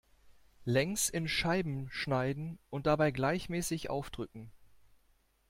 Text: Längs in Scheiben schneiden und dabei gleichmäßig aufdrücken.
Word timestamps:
Längs 0.65 1.09
in 1.11 1.27
Scheiben 1.27 1.87
schneiden 1.91 2.57
und 2.71 2.87
dabei 2.87 3.11
gleichmäßig 3.11 3.91
aufdrücken. 3.91 4.51